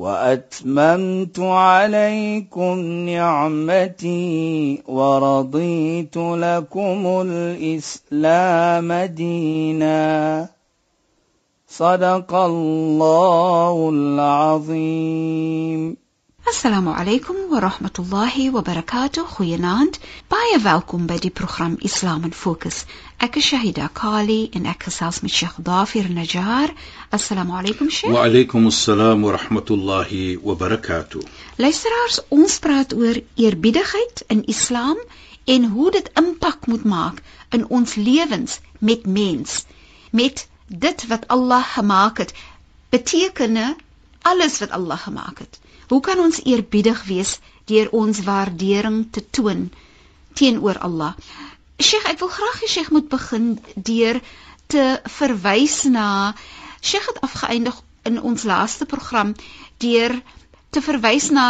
وأتممت 0.00 1.38
عليكم 1.38 2.78
نعمتي 3.08 4.82
ورضيت 4.88 6.16
لكم 6.16 7.22
الإسلام 7.26 8.92
دينا. 8.92 10.48
صدق 11.68 12.34
الله 12.34 13.90
العظيم. 13.92 15.96
السلام 16.48 16.88
عليكم 16.88 17.34
ورحمة 17.52 17.96
الله 17.98 18.56
وبركاته. 18.56 19.26
خيانات 19.26 19.96
بايا 20.30 20.58
فالكم 20.64 21.06
بدي 21.06 21.32
برنامج 21.40 21.84
إسلام 21.84 22.30
فوكس 22.30 22.84
Ek 23.20 23.36
is 23.36 23.44
Shahida 23.50 23.86
Kali 23.92 24.48
en 24.56 24.64
ek 24.70 24.86
gesels 24.86 25.18
met 25.20 25.32
Sheikh 25.38 25.56
Dafir 25.64 26.06
Najjar. 26.08 26.70
Assalamu 27.12 27.52
alaykum 27.58 27.90
Sheikh. 27.92 28.14
Wa 28.14 28.22
alaykum 28.24 28.68
assalam 28.70 29.26
wa 29.26 29.34
rahmatullahi 29.36 30.38
wa 30.40 30.54
barakatuh. 30.62 31.20
Luisteraars, 31.60 32.16
ons 32.36 32.54
praat 32.64 32.94
oor 32.96 33.20
eerbiedigheid 33.36 34.22
in 34.32 34.40
Islam 34.54 34.96
en 35.44 35.68
hoe 35.74 35.90
dit 35.98 36.08
impak 36.22 36.64
moet 36.72 36.86
maak 36.94 37.20
in 37.58 37.66
ons 37.68 37.94
lewens 38.00 38.56
met 38.78 39.04
mens, 39.04 39.66
met 40.16 40.46
dit 40.86 41.06
wat 41.12 41.28
Allah 41.28 41.60
gemaak 41.74 42.24
het. 42.24 42.32
Betekene 42.88 43.76
alles 44.32 44.58
wat 44.64 44.72
Allah 44.80 44.96
gemaak 45.04 45.44
het. 45.44 45.60
Hoe 45.92 46.00
kan 46.00 46.24
ons 46.24 46.40
eerbiedig 46.48 47.04
wees 47.12 47.36
deur 47.68 47.92
ons 47.92 48.24
waardering 48.24 49.10
te 49.12 49.20
toon 49.28 49.68
teenoor 50.32 50.80
Allah? 50.80 51.12
Sheikh, 51.79 52.05
ek 52.11 52.19
wil 52.23 52.31
graag 52.31 52.59
hê 52.61 52.69
Sheikh 52.71 52.91
moet 52.95 53.09
begin 53.11 53.47
deur 53.75 54.21
te 54.71 54.85
verwys 55.17 55.83
na 55.91 56.33
Sheikh 56.81 57.09
het 57.11 57.19
afgeëindig 57.27 57.81
in 58.09 58.21
ons 58.21 58.43
laaste 58.43 58.85
program 58.85 59.33
deur 59.83 60.15
te 60.69 60.81
verwys 60.81 61.29
na 61.35 61.47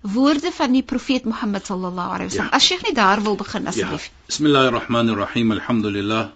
woorde 0.00 0.50
van 0.56 0.72
die 0.72 0.82
profeet 0.82 1.24
Mohammed 1.28 1.66
sallallahu 1.66 2.16
alaihi 2.16 2.30
wasallam. 2.30 2.52
Ja. 2.52 2.56
As 2.56 2.66
Sheikh 2.66 2.84
net 2.88 2.98
daar 2.98 3.22
wil 3.22 3.36
begin 3.36 3.66
asseblief. 3.66 4.10
Ja. 4.10 4.26
Bismillahirrahmanirrahim. 4.32 5.56
Alhamdulillah. 5.58 6.28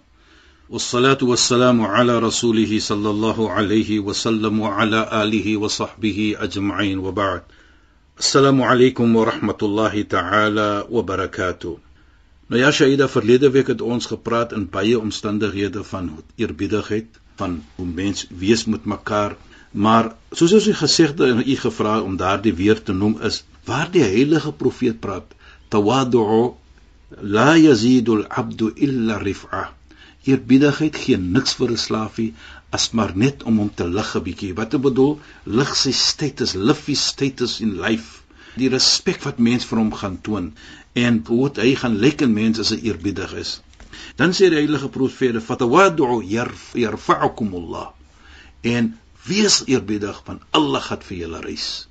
والصلاة 0.70 1.18
والسلام 1.22 1.82
على 1.82 2.18
رسوله 2.18 2.78
صلى 2.78 3.10
الله 3.10 3.50
عليه 3.52 4.00
وسلم 4.00 4.60
وعلى 4.60 5.08
آله 5.22 5.56
وصحبه 5.56 6.36
أجمعين 6.38 6.98
وبعد 6.98 7.42
السلام 8.18 8.62
عليكم 8.62 9.16
ورحمة 9.16 9.58
الله 9.62 10.02
تعالى 10.02 10.86
وبركاته 10.90 11.78
Nou 12.49 12.61
ja, 12.61 12.71
Shaida, 12.73 13.07
verlede 13.07 13.51
week 13.53 13.67
het 13.69 13.81
ons 13.81 14.09
gepraat 14.09 14.53
in 14.57 14.65
baie 14.73 14.99
omstandighede 14.99 15.83
van 15.83 16.07
eerbiedigheid, 16.35 17.19
van 17.37 17.59
hoe 17.75 17.85
mens 17.85 18.25
wees 18.43 18.65
met 18.65 18.85
mekaar, 18.89 19.35
maar 19.71 20.15
soos 20.31 20.55
ons 20.57 20.69
gesê 20.81 21.05
het 21.11 21.21
en 21.27 21.43
u 21.45 21.55
gevra 21.63 21.99
om 22.01 22.17
daardie 22.17 22.55
weer 22.61 22.81
te 22.83 22.93
noem 22.93 23.19
is 23.29 23.43
waar 23.69 23.91
die 23.93 24.01
heilige 24.01 24.51
profeet 24.63 24.97
praat, 24.99 25.35
tawadu'u 25.69 26.43
la 27.37 27.51
yazidu 27.57 28.17
al-'abdu 28.17 28.73
illa 28.87 29.21
rif'ah 29.21 29.67
Eerbiedigheid 30.27 30.97
gee 31.01 31.17
niks 31.17 31.53
vir 31.57 31.69
'n 31.73 31.83
slaafie 31.83 32.31
as 32.77 32.85
maar 32.97 33.13
net 33.23 33.43
om 33.51 33.61
hom 33.61 33.69
te 33.81 33.85
lig 33.97 34.09
'n 34.17 34.23
bietjie. 34.25 34.49
Wat 34.57 34.73
ek 34.77 34.81
bedoel, 34.87 35.13
lig 35.59 35.71
sy 35.81 35.93
status, 35.99 36.53
lift 36.69 36.89
his 36.91 37.05
status 37.13 37.53
in 37.65 37.71
life. 37.85 38.09
Die 38.59 38.69
respek 38.73 39.23
wat 39.27 39.39
mens 39.47 39.69
vir 39.69 39.79
hom 39.81 39.93
gaan 40.01 40.17
toon 40.27 40.51
en 40.93 41.21
hoe 41.27 41.49
hy 41.55 41.75
gaan 41.75 41.97
lyk 41.97 42.21
in 42.21 42.33
mense 42.33 42.61
as 42.61 42.71
hy 42.73 42.79
eerbiedig 42.89 43.33
is. 43.33 43.59
Dan 44.15 44.33
sê 44.33 44.49
die 44.49 44.59
heilige 44.61 44.89
profete: 44.89 45.41
"Fatawadu 45.41 46.21
yarfa'ukumullah." 46.23 47.87
En 48.61 48.99
wees 49.25 49.61
eerbiedig 49.65 50.21
want 50.25 50.41
Allah 50.51 50.81
gaan 50.81 51.01
vir 51.01 51.17
julle 51.17 51.41
reis. 51.41 51.87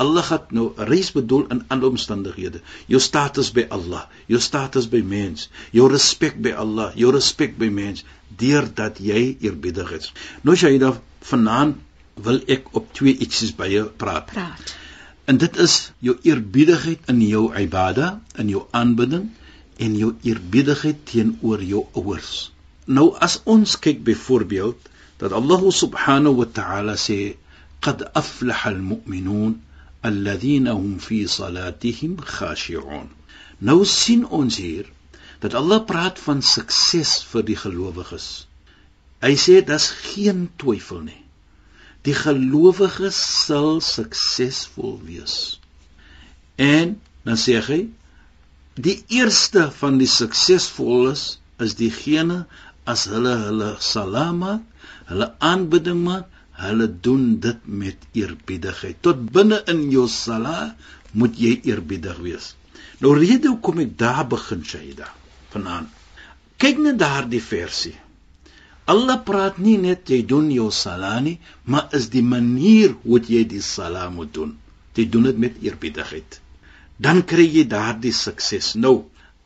Allah 0.00 0.30
het 0.30 0.52
nou 0.56 0.72
reis 0.76 1.12
bedoel 1.12 1.46
in 1.52 1.64
ander 1.68 1.88
omstandighede. 1.88 2.60
Jou 2.86 3.00
status 3.00 3.50
by 3.52 3.66
Allah, 3.68 4.06
jou 4.26 4.40
status 4.40 4.88
by 4.88 5.02
mens, 5.04 5.50
jou 5.76 5.90
respek 5.92 6.40
by 6.40 6.54
Allah, 6.56 6.94
jou 6.96 7.12
respek 7.12 7.58
by 7.60 7.68
mens 7.68 8.04
deurdat 8.40 9.00
jy 9.04 9.36
eerbiedig 9.40 9.92
is. 9.98 10.12
Nou 10.42 10.56
Shaida, 10.56 10.94
vanaand 11.32 11.76
wil 12.24 12.40
ek 12.48 12.72
op 12.76 12.88
twee 12.96 13.16
ietsies 13.20 13.52
by 13.56 13.68
jou 13.68 13.88
praat. 14.00 14.32
Praat. 14.32 14.72
En 15.29 15.37
dit 15.41 15.57
is 15.57 15.75
jou 15.99 16.17
eerbiedigheid 16.21 17.09
in 17.13 17.21
jou 17.27 17.45
ibada, 17.61 18.21
in 18.37 18.49
jou 18.49 18.63
aanbidding 18.71 19.29
en 19.77 19.95
jou 19.97 20.13
eerbiedigheid 20.21 21.05
teenoor 21.11 21.63
jou 21.63 21.85
ouers. 21.93 22.33
Nou 22.85 23.07
as 23.27 23.39
ons 23.43 23.79
kyk 23.79 24.03
byvoorbeeld 24.03 24.89
dat 25.17 25.31
Allah 25.31 25.63
subhanahu 25.71 26.41
wa 26.43 26.49
ta'ala 26.59 26.95
sê 27.07 27.19
qad 27.79 28.05
aflaha 28.13 28.69
al-mu'minun 28.75 29.61
الذين 30.05 30.67
هم 30.67 30.97
في 30.97 31.27
صلاتهم 31.27 32.17
خاشعون 32.21 33.07
nou 33.61 33.85
sien 33.85 34.25
ons 34.37 34.57
hier 34.57 34.85
dat 35.39 35.53
Allah 35.53 35.85
praat 35.91 36.19
van 36.19 36.41
sukses 36.41 37.13
vir 37.31 37.45
die 37.49 37.57
gelowiges 37.61 38.27
hy 39.25 39.33
sê 39.45 39.55
daar's 39.69 39.87
geen 40.01 40.43
twyfel 40.63 41.01
nie 41.07 41.21
die 42.08 42.16
gelowiges 42.16 43.18
sal 43.44 43.80
suksesvol 43.84 44.98
wees 45.06 45.36
en 46.56 46.96
dan 47.28 47.40
sê 47.40 47.58
hy 47.68 47.80
die 48.80 48.98
eerste 49.20 49.68
van 49.80 49.98
die 50.00 50.08
suksesvoles 50.08 51.24
is 51.60 51.76
diegene 51.80 52.44
as 52.88 53.06
hulle 53.12 53.36
hulle 53.46 53.70
salama 53.92 54.58
hulle 55.10 55.32
aanbidding 55.52 56.00
maak 56.06 56.28
hulle 56.60 56.86
doen 57.00 57.38
dit 57.40 57.60
met 57.64 57.96
eerbiedigheid. 58.12 58.98
Tot 59.00 59.20
binne 59.32 59.60
in 59.72 59.86
jou 59.92 60.06
sala 60.12 60.74
moet 61.16 61.38
jy 61.40 61.54
eerbiedig 61.70 62.18
wees. 62.24 62.52
Nou 63.00 63.14
rede 63.16 63.48
hoekom 63.48 63.80
ek 63.84 63.96
daar 64.00 64.26
begin 64.28 64.64
Shaida 64.66 65.08
vanaand. 65.54 65.88
Kyk 66.60 66.82
net 66.84 66.98
daardie 67.00 67.42
versie. 67.42 67.96
Allah 68.90 69.18
praat 69.26 69.58
nie 69.62 69.76
net 69.78 70.10
jy 70.10 70.20
doen 70.32 70.48
jou 70.54 70.68
sala 70.74 71.12
nie, 71.24 71.36
maar 71.70 71.92
is 71.98 72.08
die 72.14 72.24
manier 72.26 72.94
hoe 73.04 73.20
jy 73.34 73.44
die 73.52 73.62
sala 73.62 74.08
moet 74.10 74.32
doen. 74.34 74.56
Jy 74.96 75.04
doen 75.14 75.28
dit 75.28 75.38
met 75.44 75.60
eerbiedigheid. 75.66 76.40
Dan 76.98 77.22
kry 77.32 77.46
jy 77.46 77.64
daardie 77.70 78.14
sukses. 78.16 78.74
Nou, 78.74 78.96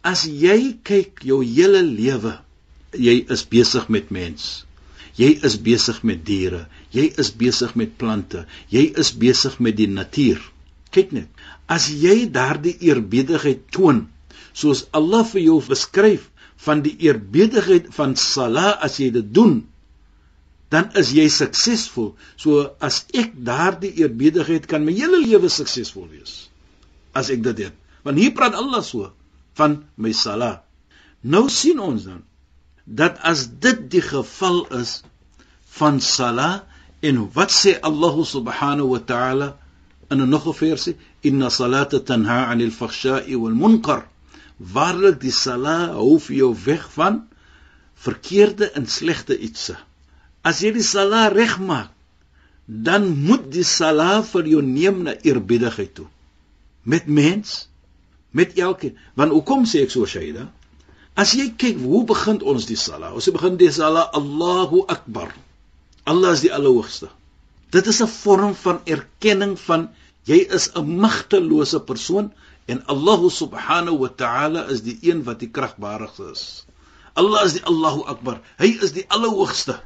as 0.03 0.25
jy 0.27 0.77
kyk 0.91 1.25
jou 1.29 1.43
hele 1.45 1.83
lewe, 1.87 2.39
jy 2.97 3.17
is 3.37 3.45
besig 3.51 3.91
met 3.97 4.11
mens. 4.15 4.65
Jy 5.19 5.31
is 5.47 5.59
besig 5.69 6.01
met 6.03 6.25
diere, 6.27 6.65
jy 6.91 7.07
is 7.23 7.31
besig 7.43 7.77
met 7.79 7.93
plante, 8.01 8.47
jy 8.75 8.89
is 9.03 9.13
besig 9.15 9.61
met 9.63 9.77
die 9.79 9.91
natuur. 9.91 10.41
Kyk 10.95 11.13
net, 11.15 11.29
as 11.71 11.87
jy 11.91 12.25
daardie 12.35 12.75
eerbiedigheid 12.89 13.69
toon, 13.77 14.07
soos 14.55 14.85
Allah 14.99 15.23
vir 15.31 15.45
jou 15.45 15.61
beskryf 15.69 16.31
van 16.65 16.83
die 16.85 16.95
eerbiedigheid 17.07 17.91
van 17.95 18.17
sala 18.17 18.75
as 18.85 18.99
jy 19.01 19.11
dit 19.15 19.31
doen, 19.37 19.63
dan 20.73 20.91
is 20.99 21.13
jy 21.15 21.27
suksesvol. 21.31 22.15
So 22.41 22.67
as 22.83 23.05
ek 23.15 23.35
daardie 23.47 23.93
eerbiedigheid 24.03 24.67
kan 24.71 24.85
my 24.87 24.95
hele 24.97 25.21
lewe 25.23 25.51
suksesvol 25.53 26.09
wees. 26.11 26.49
As 27.15 27.31
ek 27.31 27.45
dit 27.45 27.67
het. 27.69 27.77
Want 28.05 28.19
hier 28.21 28.35
praat 28.37 28.57
Allah 28.59 28.83
so 28.85 29.13
van 29.59 29.85
my 29.97 30.13
sala. 30.17 30.65
Nou 31.23 31.47
sien 31.53 31.81
ons 31.81 32.09
dan 32.09 32.25
dat 32.85 33.21
as 33.25 33.47
dit 33.65 33.87
die 33.93 34.03
geval 34.05 34.67
is 34.77 34.99
van 35.79 36.01
sala 36.05 36.67
en 37.01 37.23
wat 37.33 37.53
sê 37.53 37.79
Allah 37.81 38.17
subhanahu 38.29 38.93
wa 38.93 39.01
ta'ala 39.01 39.49
in 40.11 40.21
'n 40.21 40.29
nog 40.29 40.47
'n 40.49 40.55
versie 40.55 40.97
inna 41.23 41.49
salata 41.49 42.01
tanha 42.01 42.51
'anil 42.51 42.71
fahsha'i 42.71 43.35
wal 43.37 43.57
munkar 43.57 44.05
waarlik 44.73 45.21
die 45.21 45.35
sala 45.35 45.77
hou 45.99 46.19
vir 46.27 46.37
jou 46.37 46.53
weg 46.65 46.87
van 46.97 47.23
verkeerde 48.07 48.71
en 48.79 48.87
slegte 48.87 49.37
ietsie 49.37 49.77
as 50.43 50.63
jy 50.65 50.73
die 50.77 50.87
sala 50.87 51.29
regmaak 51.35 51.93
dan 52.89 53.07
moet 53.29 53.51
die 53.53 53.67
sala 53.69 54.23
vir 54.33 54.49
jou 54.55 54.63
neem 54.65 55.05
na 55.05 55.15
eerbiedigheid 55.23 55.95
toe 56.01 56.09
met 56.83 57.07
mens 57.07 57.57
met 58.31 58.57
elkeen 58.59 58.97
want 59.15 59.37
hoekom 59.37 59.69
sê 59.69 59.85
ek 59.85 59.93
so 59.95 60.09
shaida 60.09 60.49
As 61.15 61.31
jy 61.39 61.53
kyk 61.55 61.79
hoe 61.79 62.03
begin 62.11 62.41
ons 62.43 62.65
die 62.67 62.79
sala? 62.79 63.13
Ons 63.15 63.31
begin 63.31 63.55
die 63.59 63.71
sala 63.71 64.09
Allahu 64.19 64.83
Akbar. 64.91 65.31
Allah 66.11 66.33
is 66.35 66.43
die 66.43 66.51
Allerhoogste. 66.51 67.07
Dit 67.71 67.87
is 67.87 68.03
'n 68.03 68.11
vorm 68.11 68.55
van 68.55 68.81
erkenning 68.85 69.55
van 69.67 69.91
Jy 70.25 70.39
is 70.57 70.71
'n 70.73 71.01
magtelose 71.05 71.81
persoon 71.85 72.33
en 72.67 72.79
Allah 72.87 73.21
subhanahu 73.29 73.99
wa 74.05 74.09
ta'ala 74.09 74.69
is 74.73 74.81
die 74.83 74.99
een 75.03 75.25
wat 75.25 75.39
die 75.45 75.51
kragbaarigste 75.51 76.31
is. 76.33 76.45
Allah 77.15 77.45
is 77.45 77.53
die 77.59 77.65
Allahu 77.65 78.09
Akbar. 78.09 78.41
Hy 78.59 78.71
is 78.83 78.93
die 78.97 79.05
Allerhoogste. 79.09 79.81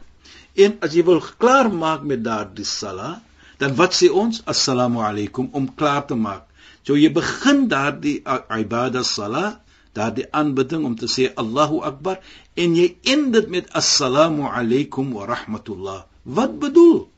En 0.54 0.78
as 0.80 0.94
jy 0.94 1.02
wil 1.04 1.20
klaar 1.42 1.68
maak 1.70 2.02
met 2.02 2.22
daardie 2.24 2.66
sala, 2.66 3.20
dan 3.58 3.74
wat 3.74 3.94
sê 3.98 4.08
ons? 4.10 4.42
Assalamu 4.46 5.02
alaykum 5.02 5.50
om 5.52 5.66
klaar 5.74 6.06
te 6.06 6.14
maak. 6.14 6.46
So 6.86 6.96
jy 6.96 7.10
begin 7.12 7.66
daardie 7.68 8.22
ibadah 8.24 9.04
sala, 9.04 9.60
daardie 9.98 10.28
aanbidding 10.30 10.86
om 10.86 10.94
te 10.96 11.10
sê 11.10 11.28
Allahu 11.42 11.82
Akbar 11.82 12.22
en 12.54 12.78
jy 12.78 12.94
eindig 13.04 13.48
dit 13.48 13.54
met 13.58 13.70
assalamu 13.74 14.46
alaykum 14.46 15.10
wa 15.18 15.26
rahmatullah. 15.26 16.00
Wat 16.24 16.58
bedoel? 16.62 17.08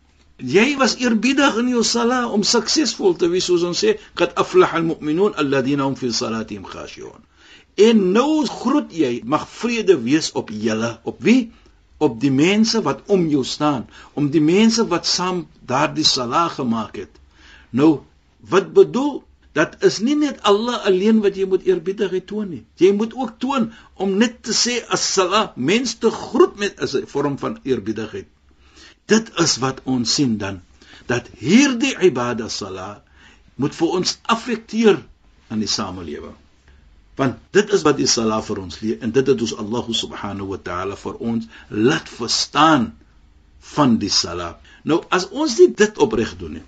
Jy 0.40 0.76
was 0.81 0.96
eerbiedig 0.96 1.56
in 1.60 1.69
jou 1.69 1.82
sala 1.84 2.22
om 2.32 2.42
suksesvol 2.42 3.16
te 3.20 3.28
wees 3.28 3.44
soos 3.50 3.64
ons 3.69 3.81
sê, 3.84 3.98
qad 4.16 4.32
aflaha 4.40 4.78
almu'minun 4.81 5.37
alladhina 5.42 5.84
hum 5.84 5.96
fi 6.00 6.08
salatihim 6.12 6.64
khashi'un. 6.64 7.20
En 7.76 8.00
nou 8.14 8.46
groet 8.48 8.92
jy, 8.92 9.20
mag 9.25 9.44
vrede 9.48 9.98
wees 10.00 10.31
op 10.32 10.48
julle, 10.50 10.98
op 11.04 11.20
wie? 11.25 11.50
Op 12.00 12.16
die 12.20 12.32
mense 12.32 12.81
wat 12.82 13.04
om 13.06 13.28
jou 13.28 13.44
staan, 13.44 13.84
om 14.16 14.31
die 14.32 14.40
mense 14.40 14.87
wat 14.88 15.06
saam 15.06 15.44
daardie 15.60 16.08
sala 16.08 16.48
gemaak 16.48 16.96
het. 16.96 17.20
Nou, 17.70 18.00
wat 18.40 18.72
bedoel? 18.72 19.22
Dat 19.52 19.76
is 19.84 19.98
nie 20.00 20.16
net 20.16 20.40
Allah 20.46 20.86
alleen 20.86 21.20
wat 21.20 21.36
jy 21.36 21.44
moet 21.50 21.66
eerbiedigheid 21.69 22.26
toon 22.26 22.48
nie. 22.48 22.64
Jy 22.81 22.93
moet 22.96 23.14
ook 23.19 23.36
toon 23.43 23.72
om 23.94 24.16
net 24.16 24.43
te 24.46 24.56
sê 24.56 24.81
as-salam, 24.88 25.52
mens 25.56 25.98
te 26.00 26.10
groet 26.10 26.56
met 26.56 26.81
'n 26.81 27.06
vorm 27.06 27.38
van 27.38 27.58
eerbiedigheid. 27.64 28.28
Dit 29.10 29.32
is 29.42 29.56
wat 29.62 29.82
ons 29.90 30.14
sien 30.14 30.36
dan 30.38 30.60
dat 31.10 31.26
hierdie 31.42 31.96
ibadah 32.10 32.50
salat 32.52 33.02
moet 33.60 33.74
vir 33.76 33.96
ons 33.98 34.16
affekteer 34.30 35.00
in 35.50 35.62
die 35.62 35.70
samelewing. 35.70 36.36
Want 37.18 37.40
dit 37.56 37.72
is 37.74 37.82
wat 37.84 37.98
die 37.98 38.08
salat 38.08 38.46
vir 38.46 38.62
ons 38.62 38.80
leer 38.80 39.02
en 39.04 39.12
dit 39.12 39.26
het 39.32 39.42
ons 39.46 39.56
Allah 39.62 39.90
subhanahu 40.02 40.52
wa 40.54 40.60
ta'ala 40.68 40.96
vir 40.96 41.18
ons 41.32 41.48
laat 41.68 42.08
verstaan 42.08 42.92
van 43.74 43.98
die 44.00 44.12
salat. 44.14 44.60
Nou 44.88 45.02
as 45.12 45.28
ons 45.30 45.58
dit 45.58 45.98
opreg 46.00 46.36
doen 46.40 46.60
nie. 46.60 46.66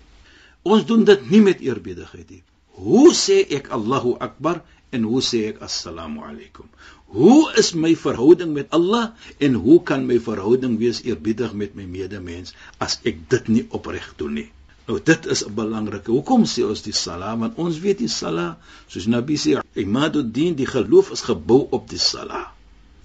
Ons 0.62 0.84
doen 0.86 1.06
dit 1.08 1.30
nie 1.30 1.40
met 1.42 1.62
eerbiedigheid 1.64 2.28
nie. 2.30 2.42
Hoe 2.82 3.10
sê 3.16 3.40
ek 3.58 3.70
Allahu 3.74 4.16
Akbar 4.20 4.62
en 4.96 5.06
hoe 5.08 5.22
sê 5.24 5.40
ek 5.50 5.62
assalamu 5.66 6.24
alaykum? 6.28 6.68
Hoe 7.12 7.52
is 7.60 7.72
my 7.84 7.92
verhouding 8.04 8.52
met 8.56 8.72
Allah 8.78 9.12
en 9.46 9.58
hoe 9.64 9.78
kan 9.90 10.06
my 10.08 10.18
verhouding 10.30 10.78
wees 10.80 11.02
eerbiedig 11.04 11.52
met 11.62 11.74
my 11.78 11.84
medemens 11.84 12.54
as 12.86 12.98
ek 13.08 13.24
dit 13.34 13.50
nie 13.56 13.64
opreg 13.78 14.06
doen 14.20 14.38
nie? 14.40 14.48
Nou 14.88 14.98
dit 15.10 15.26
is 15.34 15.44
'n 15.46 15.54
belangrike. 15.54 16.10
Hoekom 16.10 16.44
sê 16.52 16.64
ons 16.68 16.82
die 16.82 16.96
sala? 17.00 17.36
Want 17.38 17.58
ons 17.64 17.78
weet 17.84 17.98
die 17.98 18.12
sala, 18.20 18.46
soos 18.88 19.06
Nabi 19.06 19.36
sê, 19.36 19.60
imaduddin, 19.74 20.54
die 20.54 20.66
geloof 20.66 21.12
is 21.16 21.22
gebou 21.28 21.68
op 21.70 21.88
die 21.88 22.02
sala. 22.10 22.52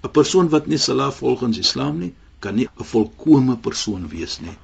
'n 0.04 0.10
Persoon 0.10 0.48
wat 0.48 0.66
nie 0.66 0.78
sala 0.78 1.10
volgens 1.10 1.58
Islam 1.58 1.98
nie, 1.98 2.14
kan 2.40 2.54
nie 2.54 2.68
'n 2.68 2.84
volkomme 2.84 3.56
persoon 3.56 4.08
wees 4.08 4.40
nie. 4.40 4.56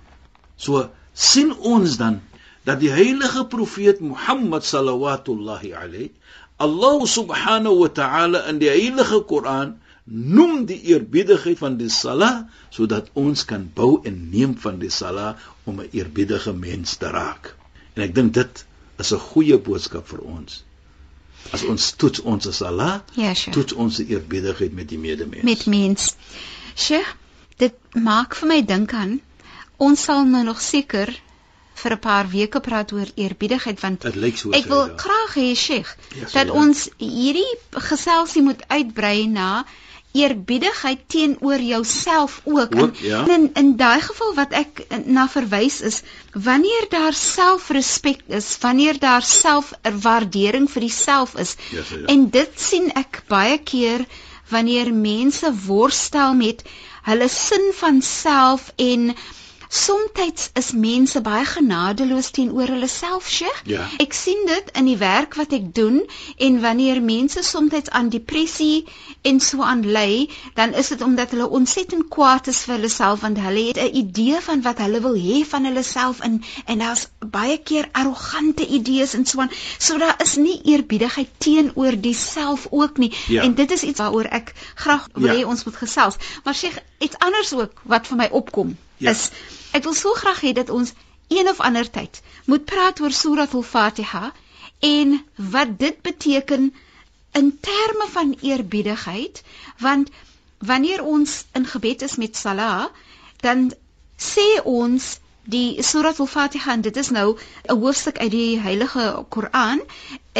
So 0.57 0.91
sien 1.13 1.53
ons 1.53 1.97
dan 1.97 2.21
dat 2.65 2.81
die 2.81 2.91
heilige 2.91 3.47
profeet 3.47 4.01
Mohammed 4.01 4.65
sallallahu 4.65 5.73
alayhi 5.73 6.11
Allah 6.57 7.07
subhanahu 7.07 7.79
wa 7.79 7.89
ta'ala 7.89 8.45
in 8.49 8.59
die 8.59 8.71
heilige 8.71 9.21
Koran 9.27 9.81
noem 10.05 10.67
die 10.67 10.81
eerbiedigheid 10.93 11.59
van 11.59 11.79
die 11.81 11.91
sala 11.91 12.49
sodat 12.71 13.11
ons 13.19 13.45
kan 13.45 13.67
bou 13.75 14.01
en 14.05 14.31
neem 14.31 14.55
van 14.61 14.79
die 14.79 14.91
sala 14.91 15.37
om 15.65 15.81
'n 15.81 15.89
eerbiedige 15.93 16.53
mens 16.53 16.97
te 16.97 17.11
raak. 17.11 17.55
En 17.97 18.03
ek 18.03 18.15
dink 18.15 18.35
dit 18.35 18.65
is 18.99 19.13
'n 19.13 19.19
goeie 19.19 19.59
boodskap 19.59 20.09
vir 20.09 20.21
ons. 20.21 20.63
As 21.53 21.65
ons 21.65 21.93
toets 21.93 22.21
ons 22.21 22.57
sala, 22.57 23.05
ja, 23.15 23.35
sure. 23.35 23.57
toets 23.57 23.73
ons 23.73 23.99
eerbiedigheid 23.99 24.73
met 24.73 24.89
die 24.89 24.99
medemens. 24.99 25.43
Met 25.43 25.67
mens. 25.67 26.15
Sheikh, 26.77 27.17
dit 27.57 27.75
maak 27.93 28.35
vir 28.35 28.49
my 28.49 28.63
dink 28.63 28.93
aan 28.93 29.21
ons 29.77 30.03
sal 30.03 30.25
nou 30.25 30.45
nog 30.45 30.61
seker 30.61 31.11
vir 31.83 31.93
'n 31.93 32.03
paar 32.09 32.29
weke 32.31 32.61
praat 32.61 32.93
oor 32.93 33.09
eerbiedigheid 33.15 33.81
want 33.81 34.07
so 34.43 34.51
ek 34.61 34.67
wil 34.73 34.85
graag 35.05 35.33
hê 35.35 35.49
Sheikh 35.55 35.97
ja, 36.21 36.27
dat 36.33 36.47
ja. 36.47 36.53
ons 36.53 36.89
hierdie 36.99 37.53
geselsie 37.91 38.43
moet 38.43 38.63
uitbrei 38.69 39.27
na 39.27 39.65
eerbiedigheid 40.15 41.01
teenoor 41.07 41.61
jouself 41.61 42.41
ook. 42.45 42.75
ook 42.77 42.97
ja. 42.97 43.27
In 43.27 43.51
in 43.55 43.77
daai 43.77 44.01
geval 44.01 44.35
wat 44.35 44.53
ek 44.55 44.87
na 45.05 45.29
verwys 45.29 45.81
is, 45.81 46.03
wanneer 46.33 46.87
daar 46.89 47.13
selfrespek 47.13 48.23
is, 48.27 48.59
wanneer 48.61 48.99
daar 48.99 49.23
selfwaardering 49.23 50.71
vir 50.71 50.83
jouself 50.87 51.35
is. 51.35 51.57
Ja, 51.71 51.83
ja. 51.91 52.07
En 52.07 52.31
dit 52.31 52.61
sien 52.61 52.93
ek 52.95 53.25
baie 53.29 53.59
keer 53.59 54.07
wanneer 54.49 54.95
mense 54.95 55.51
worstel 55.67 56.35
met 56.35 56.63
hulle 57.03 57.29
sin 57.29 57.73
van 57.75 58.03
self 58.03 58.71
en 58.77 59.15
Somstyds 59.75 60.51
is 60.61 60.69
mense 60.79 61.19
baie 61.27 61.45
genadeloos 61.51 62.29
teenoor 62.37 62.71
hulle 62.71 62.87
self, 62.91 63.27
Sheikh. 63.37 63.57
Ja. 63.67 63.87
Ek 63.99 64.13
sien 64.15 64.45
dit 64.47 64.69
in 64.79 64.87
die 64.87 64.99
werk 65.01 65.35
wat 65.35 65.51
ek 65.57 65.65
doen 65.75 65.97
en 66.47 66.61
wanneer 66.63 67.01
mense 67.03 67.43
somstyds 67.43 67.91
aan 67.91 68.13
depressie 68.13 68.85
en 69.27 69.41
so 69.43 69.67
aan 69.67 69.83
ly, 69.97 70.29
dan 70.55 70.77
is 70.79 70.93
dit 70.95 71.03
omdat 71.03 71.35
hulle 71.35 71.49
ontsettend 71.59 72.07
kwaad 72.15 72.53
is 72.53 72.61
vir 72.69 72.77
hulle 72.77 72.93
self 72.97 73.25
want 73.27 73.41
hulle 73.43 73.65
het 73.73 73.81
'n 73.83 73.99
idee 74.03 74.39
van 74.47 74.63
wat 74.69 74.79
hulle 74.85 75.01
wil 75.09 75.19
hê 75.25 75.43
van 75.55 75.67
hulle 75.71 75.83
self 75.91 76.23
en 76.29 76.39
en 76.67 76.79
daar's 76.79 77.09
baie 77.35 77.59
keer 77.59 77.89
arrogante 77.93 78.67
idees 78.79 79.15
en 79.19 79.27
so 79.27 79.41
aan. 79.41 79.51
So 79.79 79.99
daar 79.99 80.23
is 80.23 80.37
nie 80.37 80.61
eerbiedigheid 80.65 81.35
teenoor 81.39 82.01
die 82.01 82.15
self 82.15 82.67
ook 82.71 82.97
nie. 82.99 83.13
Ja. 83.27 83.43
En 83.43 83.55
dit 83.55 83.71
is 83.71 83.83
iets 83.83 83.99
waaroor 83.99 84.31
ek 84.31 84.55
graag 84.75 85.09
wil 85.15 85.35
hê 85.35 85.41
Ja. 85.41 85.47
ons 85.47 85.65
moet 85.65 85.77
gesels. 85.77 86.17
Maar 86.45 86.55
Sheikh, 86.55 86.79
iets 86.99 87.19
anders 87.19 87.53
ook 87.53 87.81
wat 87.83 88.07
vir 88.07 88.17
my 88.17 88.29
opkom 88.31 88.77
Ja. 88.97 89.11
is 89.11 89.31
ek 89.73 89.85
wil 89.85 89.95
so 89.95 90.13
graag 90.15 90.41
hê 90.41 90.53
dat 90.53 90.71
ons 90.71 90.93
een 91.29 91.49
of 91.49 91.61
ander 91.61 91.91
tyd 91.91 92.21
moet 92.45 92.65
praat 92.65 93.01
oor 93.01 93.13
Surah 93.13 93.55
Al-Fatiha 93.61 94.33
en 94.81 95.25
wat 95.55 95.79
dit 95.79 96.03
beteken 96.03 96.75
in 97.33 97.59
terme 97.61 98.07
van 98.11 98.37
eerbiedigheid 98.41 99.43
want 99.79 100.11
wanneer 100.59 101.05
ons 101.05 101.45
in 101.53 101.67
gebed 101.67 102.03
is 102.03 102.17
met 102.17 102.37
salat 102.37 102.93
dan 103.41 103.73
sê 104.17 104.47
ons 104.65 105.19
die 105.57 105.83
Surah 105.83 106.19
Al-Fatiha 106.19 106.77
dit 106.77 106.97
is 106.97 107.11
nou 107.11 107.37
'n 107.37 107.79
hoofstuk 107.81 108.19
uit 108.19 108.31
die 108.31 108.61
Heilige 108.61 109.25
Koran 109.29 109.81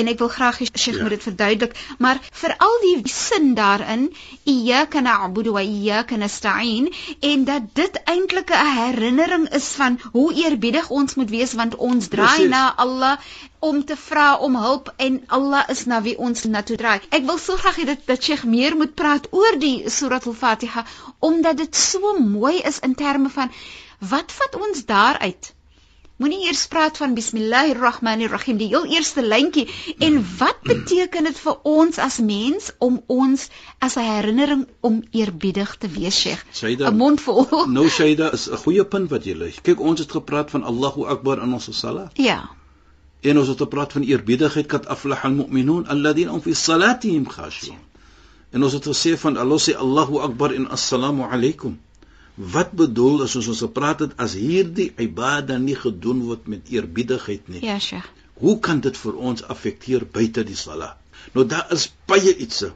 en 0.01 0.11
ek 0.13 0.19
wil 0.23 0.29
graag 0.37 0.59
hê 0.63 0.67
Sheikh 0.73 0.97
Ja. 0.99 1.03
moet 1.03 1.15
dit 1.17 1.23
verduidelik 1.29 1.75
maar 1.99 2.21
veral 2.43 2.77
die 2.85 2.95
sin 3.13 3.55
daarin 3.59 4.05
iyyaka 4.55 5.01
na'budu 5.07 5.53
wa 5.57 5.63
iyyaka 5.63 6.17
nasta'in 6.23 6.91
en 7.31 7.45
dat 7.51 7.63
dit 7.81 8.01
eintlik 8.15 8.51
'n 8.51 8.75
herinnering 8.81 9.49
is 9.61 9.69
van 9.81 9.99
hoe 10.13 10.29
eerbiedig 10.45 10.91
ons 10.91 11.15
moet 11.15 11.31
wees 11.31 11.53
want 11.63 11.77
ons 11.77 12.09
draai 12.09 12.27
Precies. 12.35 12.51
na 12.51 12.75
Allah 12.77 13.17
om 13.59 13.85
te 13.85 13.97
vra 13.97 14.37
om 14.37 14.57
hulp 14.57 14.93
en 14.97 15.23
Allah 15.27 15.63
is 15.69 15.85
na 15.87 16.03
wie 16.03 16.19
ons 16.19 16.45
na 16.45 16.63
toe 16.63 16.77
draai. 16.77 17.01
Ek 17.11 17.25
wil 17.27 17.39
so 17.39 17.57
graag 17.57 17.77
hê 17.77 17.85
dat 17.85 18.07
dat 18.07 18.23
Sheikh 18.23 18.45
meer 18.45 18.77
moet 18.77 18.95
praat 18.95 19.27
oor 19.31 19.59
die 19.59 19.91
Surah 19.91 20.21
Al-Fatiha 20.27 20.85
omdat 21.19 21.57
dit 21.57 21.77
so 21.77 22.19
mooi 22.19 22.59
is 22.61 22.79
in 22.79 22.95
terme 22.95 23.31
van 23.31 23.51
wat 23.99 24.33
vat 24.33 24.55
ons 24.61 24.85
daaruit? 24.85 25.55
Moenie 26.23 26.45
eers 26.47 26.61
praat 26.71 26.99
van 27.01 27.17
bismillahirrahmanirrahim 27.19 28.59
die 28.61 28.69
heel 28.71 28.85
eerste 28.87 29.23
lyntjie 29.27 29.65
en 30.07 30.21
wat 30.39 30.61
beteken 30.63 31.27
dit 31.27 31.39
vir 31.43 31.57
ons 31.67 31.97
as 32.05 32.19
mens 32.23 32.69
om 32.87 33.01
ons 33.11 33.49
as 33.87 33.97
'n 33.99 34.05
herinnering 34.09 34.63
om 34.81 35.01
eerbiedig 35.11 35.73
te 35.83 35.91
wees 35.97 36.21
Sheikh? 36.21 36.45
Saida, 36.61 36.91
'n 36.91 36.97
Mond 36.97 37.21
vol. 37.21 37.49
Nou 37.79 37.89
Shaida 37.89 38.31
is 38.39 38.47
'n 38.47 38.63
goeie 38.63 38.85
punt 38.85 39.11
wat 39.11 39.27
jy 39.27 39.35
lê. 39.41 39.49
Kyk, 39.63 39.81
ons 39.81 39.99
het 39.99 40.13
gepraat 40.13 40.51
van 40.55 40.63
Allahu 40.63 41.03
Akbar 41.17 41.43
in 41.43 41.53
ons 41.53 41.67
salat. 41.81 42.13
Ja. 42.15 42.39
En 43.21 43.39
ons 43.39 43.49
het 43.49 43.59
gepraat 43.59 43.93
van 43.93 44.03
eerbiedigheid 44.03 44.67
kat 44.67 44.87
aflah 44.87 45.25
almu'minun 45.25 45.87
alladhina 45.87 46.31
hum 46.31 46.43
fi 46.47 46.55
salatihim 46.55 47.27
khashi'un. 47.27 47.83
En 48.53 48.63
ons 48.63 48.73
het 48.73 48.87
gesê 48.87 49.19
van 49.19 49.37
Allah 49.37 49.59
sê 49.59 49.75
Allahu 49.75 50.19
Akbar 50.19 50.55
en 50.55 50.71
assalamu 50.71 51.27
alaykum. 51.27 51.81
Wat 52.35 52.73
bedoel 52.75 53.23
as 53.23 53.37
ons 53.39 53.49
ons 53.53 53.61
gepraat 53.63 54.01
het 54.03 54.15
as 54.19 54.35
hierdie 54.35 54.89
ibada 54.99 55.59
nie 55.59 55.77
gedoen 55.79 56.25
word 56.27 56.49
met 56.51 56.71
eerbiedigheid 56.75 57.49
nie? 57.49 57.61
Ja, 57.63 57.79
Sheikh. 57.79 58.09
Hoe 58.43 58.59
kan 58.59 58.81
dit 58.83 58.97
vir 58.99 59.15
ons 59.15 59.45
affekteer 59.55 60.07
buite 60.11 60.43
die 60.45 60.57
sala? 60.59 60.97
Nou 61.35 61.47
daar 61.47 61.71
is 61.73 61.87
baie 62.11 62.35
ietsie 62.35 62.73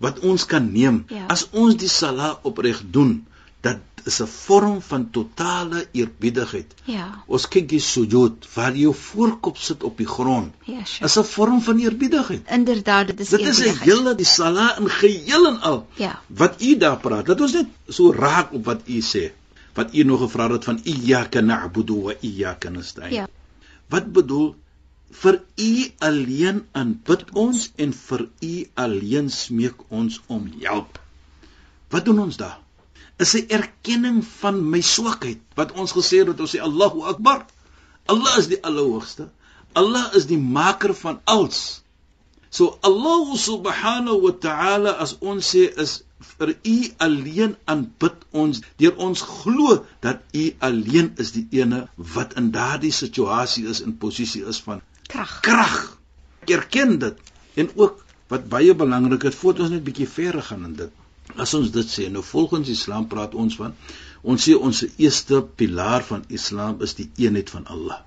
wat 0.00 0.20
ons 0.24 0.46
kan 0.46 0.70
neem 0.72 1.02
Ja. 1.12 1.26
as 1.28 1.48
ons 1.50 1.74
die 1.76 1.88
sala 1.90 2.38
opreg 2.42 2.78
doen. 2.90 3.26
Dat 3.60 3.82
is 4.06 4.20
'n 4.22 4.26
vorm 4.26 4.80
van 4.82 5.10
totale 5.10 5.86
eerbiedigheid. 5.92 6.74
Ja. 6.84 7.22
Ons 7.26 7.48
kyk 7.48 7.68
die 7.68 7.80
sujud 7.80 8.46
waar 8.54 8.76
jou 8.76 8.94
voorkop 8.94 9.56
sit 9.56 9.82
op 9.82 9.96
die 9.96 10.06
grond. 10.06 10.54
Ja, 10.64 10.84
Sheikh. 10.84 11.04
Is 11.04 11.18
'n 11.18 11.24
vorm 11.24 11.60
van 11.62 11.78
eerbiedigheid. 11.78 12.42
Inderdaad, 12.50 13.06
dit 13.06 13.20
is 13.20 13.28
Dit 13.28 13.40
is 13.40 13.58
'n 13.58 13.78
hele 13.82 14.14
die 14.14 14.26
sala 14.26 14.78
in 14.78 14.88
geheel 14.90 15.46
en 15.46 15.60
al. 15.60 15.86
Ja. 15.94 16.22
Wat 16.26 16.62
u 16.62 16.76
daar 16.76 16.98
praat, 16.98 17.26
dat 17.26 17.40
ons 17.40 17.52
net 17.52 17.66
so 17.88 18.12
raak 18.12 18.52
op 18.52 18.64
wat 18.64 18.80
u 18.86 19.00
sê. 19.00 19.30
Wat 19.74 19.94
u 19.94 20.02
nog 20.02 20.20
gevra 20.20 20.50
het 20.50 20.64
van 20.64 20.80
iyyaka 20.82 21.40
na'budu 21.40 22.02
wa 22.02 22.12
iyyaka 22.20 22.68
nasta'in. 22.68 23.12
Ja. 23.12 23.28
Wat 23.88 24.12
bedoel 24.12 24.54
vir 25.10 25.42
u 25.56 25.72
alleen 25.98 26.66
aanbid 26.72 27.30
ons 27.34 27.70
en 27.76 27.92
vir 27.92 28.28
u 28.40 28.66
alleen 28.74 29.30
smeek 29.30 29.74
ons 29.88 30.20
om 30.26 30.50
hulp. 30.60 31.00
Wat 31.90 32.04
doen 32.04 32.18
ons 32.18 32.36
daar? 32.36 32.58
Is 33.20 33.34
'n 33.36 33.46
erkenning 33.58 34.20
van 34.40 34.62
my 34.72 34.80
swakheid 34.80 35.40
wat 35.60 35.72
ons 35.72 35.92
gesê 35.98 36.22
het 36.22 36.30
dat 36.32 36.40
ons 36.40 36.54
sê 36.56 36.60
Allahu 36.68 37.04
Akbar. 37.12 37.44
Allah 38.06 38.38
is 38.38 38.48
die 38.48 38.62
Allerhoogste. 38.64 39.28
Allah 39.72 40.06
is 40.18 40.26
die 40.26 40.38
maker 40.38 40.94
van 40.94 41.20
alles. 41.24 41.82
So 42.50 42.78
Allah 42.82 43.36
subhanahu 43.38 44.22
wa 44.26 44.32
ta'ala 44.46 44.96
as 45.04 45.18
ons 45.20 45.52
sê 45.54 45.68
is 45.84 46.00
vir 46.38 46.50
u 46.64 46.78
alleen 47.06 47.52
aanbid 47.72 48.24
ons 48.42 48.60
deur 48.82 48.96
ons 49.06 49.22
glo 49.28 49.76
dat 50.06 50.20
u 50.36 50.44
alleen 50.68 51.12
is 51.24 51.32
die 51.36 51.46
ene 51.60 51.80
wat 52.16 52.36
in 52.40 52.50
daardie 52.56 52.92
situasie 52.92 53.64
is 53.72 53.80
in 53.86 53.96
posisie 54.04 54.42
is 54.52 54.60
van 54.66 54.82
krag 55.12 55.38
krag 55.46 55.76
erken 56.56 56.98
dit 57.04 57.32
en 57.62 57.70
ook 57.76 58.04
wat 58.32 58.48
baie 58.52 58.74
belangrik 58.82 59.24
is 59.30 59.38
voordat 59.42 59.68
ons 59.68 59.76
net 59.76 59.86
bietjie 59.86 60.08
verder 60.16 60.44
gaan 60.50 60.66
in 60.68 60.76
dit 60.82 60.99
as 61.36 61.54
ons 61.54 61.70
dit 61.70 61.88
sê 61.94 62.08
nou 62.10 62.22
volgens 62.26 62.68
Islam 62.68 63.06
praat 63.08 63.34
ons 63.34 63.56
van 63.56 63.74
ons 64.22 64.46
sê 64.48 64.54
ons 64.68 64.84
eerste 64.98 65.40
pilaar 65.56 66.04
van 66.04 66.24
Islam 66.28 66.80
is 66.86 66.94
die 66.98 67.08
eenheid 67.24 67.50
van 67.50 67.66
Allah. 67.74 68.00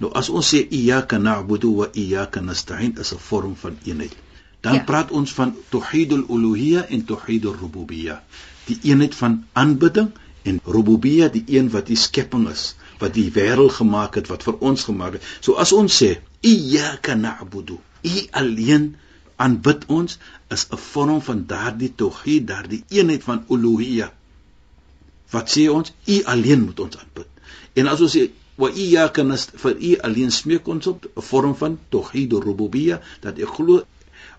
Nou 0.00 0.10
as 0.20 0.30
ons 0.30 0.48
sê 0.54 0.62
iyyaka 0.78 1.18
na'budu 1.18 1.72
wa 1.80 1.88
iyyaka 1.92 2.40
nasta'in 2.40 2.96
is 3.04 3.12
'n 3.12 3.22
vorm 3.28 3.54
van 3.64 3.78
eenheid. 3.84 4.16
Dan 4.60 4.74
ja. 4.74 4.84
praat 4.90 5.10
ons 5.10 5.32
van 5.32 5.54
tauhidul 5.70 6.24
uluhiyya 6.28 6.86
en 6.88 7.04
tauhidul 7.04 7.56
rububiyya. 7.60 8.22
Die 8.66 8.78
eenheid 8.82 9.14
van 9.14 9.44
aanbidding 9.52 10.10
en 10.42 10.60
rububiyya 10.64 11.28
die 11.28 11.44
een 11.46 11.70
wat 11.70 11.86
die 11.86 11.96
skepping 11.96 12.48
is 12.48 12.74
wat 12.98 13.14
die 13.14 13.30
wêreld 13.34 13.72
gemaak 13.80 14.14
het 14.14 14.28
wat 14.30 14.42
vir 14.42 14.60
ons 14.60 14.84
gemaak 14.84 15.18
het. 15.18 15.24
So 15.40 15.54
as 15.54 15.72
ons 15.72 16.02
sê 16.02 16.20
iyyaka 16.40 17.14
na'budu 17.14 17.78
u 18.02 18.26
alleen 18.30 18.96
aanbid 19.36 19.84
ons 19.86 20.18
is 20.56 20.66
'n 20.70 20.82
vorm 20.92 21.20
van 21.28 21.44
daardie 21.54 21.92
tauhid 22.02 22.46
daardie 22.52 22.84
eenheid 22.88 23.24
van 23.30 23.44
uluhiyya 23.48 24.12
wat 25.34 25.56
sê 25.56 25.68
ons 25.78 25.92
u 26.14 26.22
alleen 26.34 26.64
moet 26.66 26.80
ons 26.86 26.98
aanbid 27.02 27.28
en 27.80 27.92
as 27.94 28.00
ons 28.00 28.16
sê 28.16 28.28
wa 28.62 28.68
iyyaka 28.84 29.22
nas 29.22 29.48
vir 29.64 29.74
u 29.90 29.92
alleen 30.08 30.32
smeek 30.40 30.68
ons 30.68 30.86
op 30.86 31.08
'n 31.08 31.26
vorm 31.30 31.54
van 31.62 31.78
tauhid 31.88 32.32
rububiyya 32.32 33.00
dat 33.20 33.38
ek 33.38 33.54
glo 33.58 33.82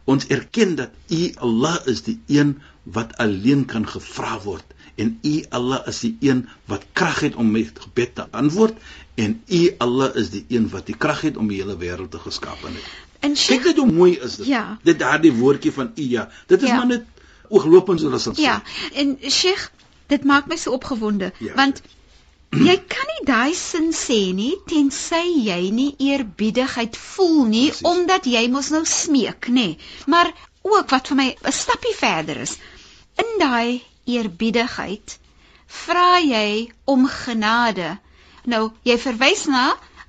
Ons 0.03 0.27
erken 0.27 0.75
dat 0.75 0.91
U 1.15 1.31
Allah 1.47 1.77
is 1.87 2.03
die 2.03 2.19
een 2.27 2.57
wat 2.83 3.15
alleen 3.23 3.65
kan 3.65 3.87
gevra 3.87 4.39
word 4.43 4.73
en 4.99 5.15
U 5.23 5.35
Allah 5.49 5.87
is 5.87 6.01
die 6.03 6.17
een 6.19 6.43
wat 6.67 6.83
krag 6.91 7.21
het 7.23 7.35
om 7.39 7.51
met 7.51 7.79
gebed 7.85 8.15
te 8.15 8.27
antwoord 8.31 8.75
en 9.15 9.39
U 9.47 9.61
Allah 9.85 10.15
is 10.19 10.33
die 10.35 10.43
een 10.49 10.67
wat 10.75 10.91
die 10.91 10.97
krag 11.05 11.23
het 11.29 11.39
om 11.39 11.47
die 11.47 11.61
hele 11.61 11.77
wêreld 11.79 12.11
te 12.11 12.19
geskaap 12.19 12.67
het. 12.67 12.91
En 13.23 13.35
kyk 13.39 13.63
dit 13.69 13.77
hoe 13.79 13.91
mooi 13.91 14.13
is 14.19 14.35
dit. 14.41 14.47
Ja. 14.51 14.63
Dit 14.83 14.99
daardie 14.99 15.31
woordjie 15.33 15.71
van 15.71 15.91
ja. 15.95 16.27
Dit 16.51 16.61
is 16.61 16.69
ja. 16.69 16.77
maar 16.81 16.91
net 16.91 17.05
ooglopend 17.49 17.99
soos 18.03 18.27
ons 18.27 18.37
sê. 18.37 18.43
Ja. 18.43 18.61
En 18.93 19.17
Sheikh, 19.29 19.69
dit 20.11 20.23
maak 20.27 20.49
my 20.51 20.57
so 20.59 20.75
opgewonde 20.75 21.31
ja, 21.39 21.53
want 21.55 21.81
ja 21.83 22.01
jy 22.67 22.75
kan 22.89 23.07
nie 23.09 23.23
daai 23.25 23.53
sin 23.57 23.87
sê 23.97 24.19
nie 24.37 24.53
tensy 24.69 25.21
jy 25.47 25.71
nie 25.73 25.89
eerbiedigheid 26.09 26.97
voel 27.01 27.39
nie 27.49 27.69
Precies. 27.71 27.87
omdat 27.89 28.27
jy 28.29 28.43
mos 28.53 28.69
nou 28.73 28.83
smeek 28.89 29.49
nê 29.55 29.65
maar 30.13 30.29
ook 30.61 30.93
wat 30.93 31.09
vir 31.09 31.19
my 31.21 31.27
'n 31.33 31.55
stappie 31.59 31.95
verder 31.97 32.41
is 32.45 32.57
in 33.23 33.31
daai 33.41 33.81
eerbiedigheid 34.17 35.17
vra 35.79 36.19
jy 36.21 36.69
om 36.95 37.07
genade 37.15 37.89
nou 38.55 38.63
jy 38.85 38.99
verwys 39.07 39.47
na 39.55 39.65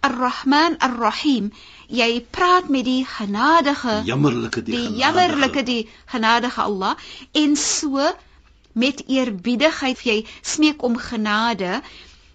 Ar-Rahman 0.08 0.76
Ar-Rahim. 0.88 1.50
Jy 1.88 2.10
praat 2.36 2.68
met 2.68 2.84
die 2.88 3.04
genadige 3.08 4.00
jammerlike 4.08 4.62
die, 4.66 4.76
die 4.76 5.00
jammerlike 5.02 5.62
die 5.62 5.82
genadige 6.14 6.62
Allah. 6.62 6.94
En 7.32 7.56
so 7.56 8.12
met 8.84 9.04
eerbiedigheid 9.06 10.02
jy 10.04 10.18
smeek 10.42 10.82
om 10.82 10.98
genade. 10.98 11.80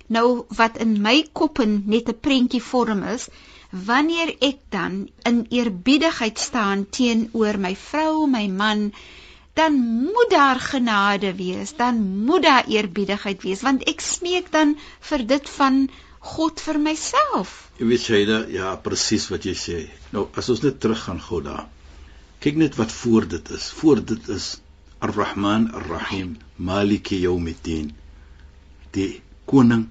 Nou 0.07 0.45
wat 0.57 0.79
in 0.81 0.97
my 1.05 1.17
kop 1.33 1.61
net 1.65 2.09
'n 2.09 2.19
prentjie 2.27 2.63
vorm 2.71 3.03
is, 3.03 3.29
wanneer 3.69 4.33
ek 4.41 4.59
dan 4.69 5.09
in 5.23 5.45
eerbiedigheid 5.49 6.39
staan 6.39 6.89
teenoor 6.89 7.59
my 7.59 7.75
vrou, 7.75 8.27
my 8.27 8.47
man, 8.47 8.91
dan 9.53 9.77
moet 10.13 10.29
daar 10.29 10.59
genade 10.59 11.35
wees, 11.35 11.75
dan 11.75 12.23
moet 12.25 12.43
daar 12.43 12.65
eerbiedigheid 12.67 13.43
wees, 13.43 13.61
want 13.61 13.83
ek 13.83 14.01
smeek 14.01 14.51
dan 14.51 14.77
vir 14.99 15.25
dit 15.27 15.49
van 15.49 15.89
God 16.19 16.59
vir 16.59 16.79
myself. 16.83 17.51
Jy 17.79 17.85
weet 17.87 18.07
jy 18.11 18.23
da, 18.27 18.39
ja, 18.51 18.73
presies 18.83 19.29
wat 19.31 19.45
jy 19.47 19.53
sê. 19.55 19.77
Nou 20.11 20.27
as 20.37 20.49
ons 20.51 20.63
net 20.65 20.79
terug 20.83 20.99
gaan 21.05 21.21
gou 21.23 21.39
daar. 21.45 21.67
Kyk 22.43 22.59
net 22.59 22.75
wat 22.79 22.91
voor 22.91 23.27
dit 23.27 23.51
is. 23.55 23.69
Voor 23.79 24.03
dit 24.03 24.27
is 24.35 24.49
Ar-Rahman 24.99 25.69
Ar-Rahim, 25.75 26.35
Maliki 26.57 27.21
Yawmiddin. 27.23 27.93
Die 28.95 29.21
koning 29.47 29.87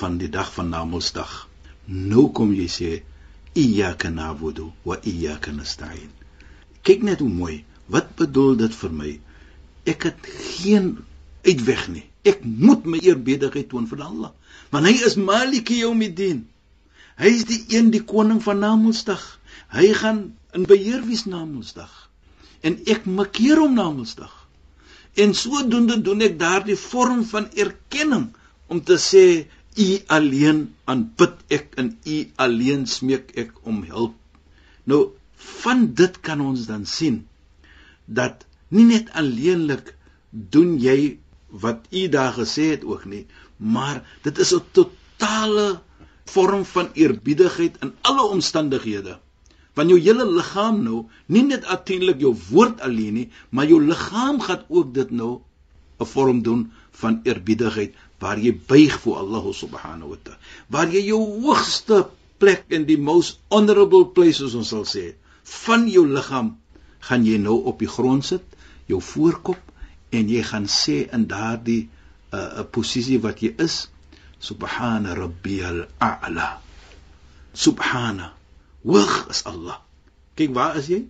van 0.00 0.18
die 0.18 0.30
dag 0.30 0.50
van 0.54 0.70
Namedsdag. 0.74 1.46
Nou 1.86 2.28
kom 2.34 2.54
jy 2.54 2.66
sê 2.70 2.90
iyyaka 3.54 4.10
na'budu 4.10 4.72
wa 4.86 4.98
iyyaka 5.06 5.54
nasta'in. 5.54 6.10
Kyk 6.82 7.06
net 7.06 7.22
hoe 7.22 7.30
mooi. 7.30 7.64
Wat 7.90 8.14
bedoel 8.18 8.56
dit 8.58 8.74
vir 8.82 8.92
my? 8.94 9.10
Ek 9.86 10.06
het 10.10 10.30
geen 10.58 10.96
uitweg 11.46 11.88
nie. 11.94 12.06
Ek 12.26 12.42
moet 12.44 12.84
my 12.84 13.00
eerbiedigheid 13.00 13.68
toon 13.70 13.86
vir 13.88 14.02
Allah. 14.04 14.32
Want 14.70 14.88
hy 14.88 14.96
is 15.06 15.16
Maliki 15.16 15.80
Yawmiddin. 15.80 16.44
Hy 17.20 17.30
is 17.36 17.46
die 17.48 17.60
een 17.76 17.90
die 17.94 18.02
koning 18.04 18.42
van 18.44 18.60
Namedsdag. 18.64 19.22
Hy 19.72 19.92
gaan 19.96 20.20
in 20.56 20.66
beheer 20.68 21.02
wees 21.06 21.26
Namedsdag. 21.28 21.92
En 22.66 22.76
ek 22.92 23.06
makkeer 23.08 23.60
hom 23.60 23.76
Namedsdag. 23.78 24.32
En 25.20 25.34
sodoende 25.34 25.98
doen 26.04 26.22
ek 26.24 26.36
daardie 26.40 26.76
vorm 26.78 27.24
van 27.28 27.48
erkenning 27.56 28.30
om 28.70 28.84
te 28.84 28.98
sê 29.00 29.24
U 29.80 29.88
alleen 30.10 30.64
aanbid 30.90 31.36
ek 31.56 31.76
en 31.78 31.92
U 32.04 32.16
alleen 32.44 32.86
smeek 32.90 33.30
ek 33.38 33.52
om 33.70 33.82
hulp. 33.86 34.16
Nou 34.84 35.02
van 35.62 35.86
dit 35.96 36.20
kan 36.26 36.40
ons 36.44 36.66
dan 36.68 36.84
sien 36.86 37.22
dat 38.06 38.44
nie 38.74 38.84
net 38.88 39.10
alleenlik 39.16 39.94
doen 40.30 40.76
jy 40.82 41.18
wat 41.50 41.86
U 41.90 42.08
daar 42.08 42.32
gesê 42.32 42.70
het 42.70 42.84
ook 42.84 43.04
nie, 43.04 43.26
maar 43.56 44.02
dit 44.22 44.38
is 44.38 44.54
'n 44.54 44.62
totale 44.72 45.80
vorm 46.24 46.64
van 46.64 46.88
eerbiedigheid 46.94 47.76
in 47.80 47.92
alle 48.00 48.22
omstandighede. 48.22 49.18
Want 49.74 49.90
jou 49.90 50.00
hele 50.00 50.26
liggaam 50.26 50.82
nou, 50.82 51.06
nie 51.26 51.42
net 51.42 51.66
natuurlik 51.68 52.20
jou 52.20 52.36
woord 52.50 52.80
alleen 52.80 53.14
nie, 53.14 53.28
maar 53.50 53.66
jou 53.66 53.82
liggaam 53.84 54.40
gaan 54.40 54.64
ook 54.68 54.94
dit 54.94 55.10
nou 55.10 55.40
'n 56.00 56.06
vorm 56.06 56.42
doen 56.42 56.72
van 56.90 57.20
eerbiedigheid 57.22 57.94
waar 58.20 58.38
jy 58.38 58.52
buig 58.72 59.00
voor 59.00 59.16
Allah 59.22 59.44
subhanahu 59.56 60.12
wa 60.12 60.18
ta'ala 60.22 60.38
waar 60.74 60.92
jy 60.92 61.02
jou 61.08 61.20
hoogste 61.44 62.08
plek 62.42 62.64
in 62.68 62.86
die 62.88 62.98
most 62.98 63.40
honorable 63.48 64.06
place 64.16 64.40
soos 64.40 64.56
ons 64.60 64.72
sal 64.74 64.84
sê 64.88 65.04
van 65.64 65.88
jou 65.88 66.06
liggaam 66.08 66.54
gaan 67.08 67.24
jy 67.24 67.38
nou 67.40 67.56
op 67.72 67.80
die 67.84 67.90
grond 67.96 68.24
sit 68.32 68.44
jou 68.92 69.00
voorkop 69.12 69.69
en 70.10 70.28
jy 70.28 70.42
gaan 70.42 70.66
sê 70.66 71.06
in 71.14 71.26
daardie 71.30 71.82
'n 71.86 72.36
uh, 72.36 72.58
uh, 72.60 72.66
posisie 72.70 73.20
wat 73.20 73.42
jy 73.42 73.54
is 73.58 73.88
subhana 74.38 75.14
rabbiyal 75.14 75.86
a'la. 75.98 76.60
Subhana. 77.52 78.32
Hoog 78.84 79.28
is 79.28 79.44
Allah. 79.44 79.80
Kyk 80.34 80.54
waar 80.56 80.76
is 80.80 80.88
jy? 80.88 81.04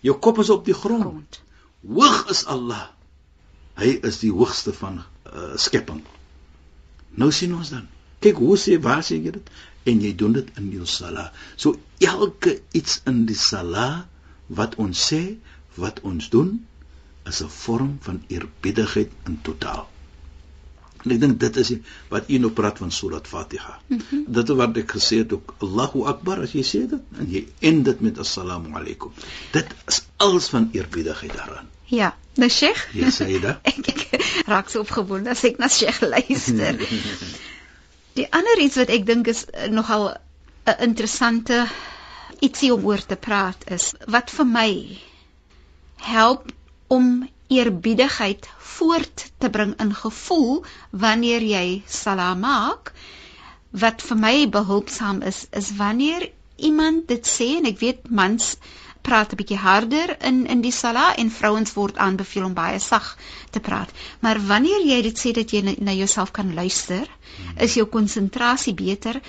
Jou 0.00 0.16
kop 0.18 0.38
is 0.38 0.50
op 0.50 0.64
die 0.64 0.74
grond. 0.74 1.40
Hoog 1.84 2.30
is 2.32 2.44
Allah. 2.46 2.88
Hy 3.76 3.98
is 4.08 4.22
die 4.22 4.32
hoogste 4.32 4.72
van 4.72 5.02
uh, 5.02 5.56
skepping. 5.60 6.00
Nou 7.20 7.28
sien 7.32 7.52
ons 7.56 7.72
dan. 7.74 7.88
Kyk 8.24 8.40
hoe 8.40 8.56
sê 8.60 8.78
waar 8.80 9.04
sê 9.04 9.18
jy 9.20 9.34
dit? 9.36 9.50
En 9.86 10.00
jy 10.02 10.14
doen 10.18 10.38
dit 10.38 10.48
in 10.56 10.70
jou 10.72 10.86
sala. 10.88 11.28
So 11.60 11.76
elke 12.00 12.56
iets 12.72 13.02
in 13.06 13.26
die 13.28 13.36
sala 13.38 14.06
wat 14.48 14.78
ons 14.80 15.02
sê, 15.12 15.36
wat 15.76 16.00
ons 16.08 16.30
doen, 16.32 16.56
is 17.26 17.42
'n 17.42 17.48
vorm 17.48 17.98
van 18.00 18.22
eerbiedigheid 18.26 19.10
in 19.26 19.38
totaal. 19.42 19.88
En 21.06 21.12
ek 21.14 21.20
dink 21.20 21.38
dit 21.40 21.56
is 21.62 21.72
wat 22.10 22.30
u 22.30 22.38
nou 22.42 22.50
praat 22.50 22.78
van 22.82 22.90
Surat 22.90 23.26
Fatiha. 23.26 23.78
Mm 23.86 24.00
-hmm. 24.08 24.24
Dit 24.26 24.48
wat 24.48 24.76
ek 24.76 24.90
gesê 24.96 25.18
het 25.22 25.32
ook 25.32 25.54
Allahu 25.58 26.04
Akbar 26.12 26.40
as 26.40 26.52
jy 26.52 26.64
sê 26.66 26.82
dit 26.90 27.02
en 27.18 27.30
jy 27.30 27.46
end 27.58 27.84
dit 27.84 28.00
met 28.00 28.18
assalamu 28.18 28.74
alaykum. 28.74 29.12
Dit 29.52 29.66
is 29.86 30.02
alles 30.16 30.48
van 30.48 30.68
eerbiedigheid 30.72 31.32
daaraan. 31.32 31.68
Ja, 31.84 32.16
nou 32.34 32.50
Sheikh. 32.50 32.88
Ja, 32.94 33.10
Saida. 33.10 33.60
ek, 33.70 33.86
ek 33.86 34.22
raak 34.46 34.68
so 34.68 34.80
opgewonde 34.80 35.30
as 35.30 35.44
ek 35.44 35.58
na 35.58 35.68
Sheikh 35.68 36.00
luister. 36.00 36.78
Die 38.18 38.26
ander 38.32 38.58
iets 38.58 38.76
wat 38.76 38.88
ek 38.88 39.06
dink 39.06 39.26
is 39.26 39.44
uh, 39.46 39.68
nogal 39.70 40.16
'n 40.66 40.80
interessante 40.80 41.66
ietsie 42.40 42.72
om 42.74 42.84
oor 42.84 43.06
te 43.06 43.16
praat 43.16 43.70
is 43.70 43.92
wat 44.06 44.30
vir 44.30 44.46
my 44.46 44.70
help 45.96 46.50
om 46.88 47.28
eerbiedigheid 47.48 48.48
voort 48.58 49.26
te 49.38 49.50
bring 49.50 49.74
in 49.82 49.94
gevoel 49.94 50.64
wanneer 50.90 51.42
jy 51.42 51.82
salaam 51.86 52.42
maak 52.46 52.92
wat 53.84 54.02
vir 54.08 54.18
my 54.24 54.34
behulpsaam 54.58 55.22
is 55.30 55.46
is 55.60 55.70
wanneer 55.76 56.30
iemand 56.56 57.08
dit 57.08 57.32
sê 57.36 57.48
en 57.60 57.70
ek 57.70 57.80
weet 57.84 58.10
mans 58.20 58.56
praat 59.06 59.32
'n 59.32 59.38
bietjie 59.40 59.58
harder 59.62 60.16
in 60.28 60.38
in 60.52 60.62
die 60.62 60.74
sala 60.76 61.04
en 61.22 61.30
vrouens 61.38 61.72
word 61.78 61.98
aanbeveel 62.06 62.46
om 62.46 62.54
baie 62.54 62.78
sag 62.84 63.10
te 63.56 63.60
praat. 63.68 63.90
Maar 64.20 64.40
wanneer 64.46 64.86
jy 64.86 64.96
dit 65.02 65.20
sê 65.24 65.32
dat 65.36 65.52
jy 65.54 65.60
na, 65.66 65.74
na 65.88 65.92
jouself 65.92 66.32
kan 66.38 66.54
luister, 66.54 67.06
is 67.66 67.76
jou 67.78 67.86
konsentrasie 67.86 68.74
beter. 68.74 69.20